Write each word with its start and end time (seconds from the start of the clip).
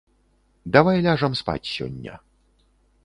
Давай 0.77 1.03
ляжам 1.07 1.37
спаць 1.41 1.71
сёння. 1.75 2.13